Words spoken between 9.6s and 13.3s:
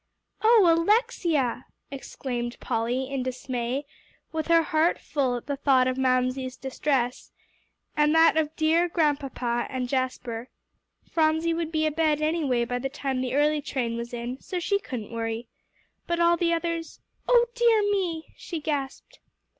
and Jasper. Phronsie would be abed anyway by the time